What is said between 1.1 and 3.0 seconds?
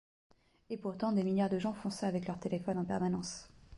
des milliards de gens font ça avec leur téléphone en